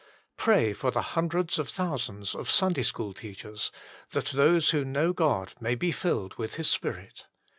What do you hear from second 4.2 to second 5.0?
those who